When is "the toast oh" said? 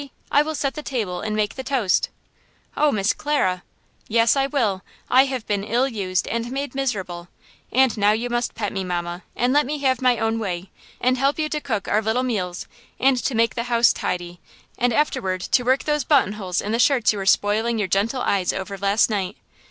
1.53-2.91